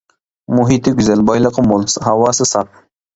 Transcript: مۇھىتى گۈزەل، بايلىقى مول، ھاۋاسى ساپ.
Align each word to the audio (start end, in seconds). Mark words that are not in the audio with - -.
مۇھىتى 0.59 0.93
گۈزەل، 0.99 1.21
بايلىقى 1.27 1.65
مول، 1.67 1.85
ھاۋاسى 2.07 2.49
ساپ. 2.53 2.73